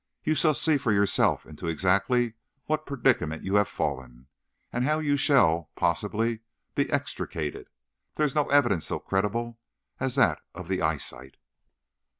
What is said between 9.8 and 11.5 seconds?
as that of the eyesight."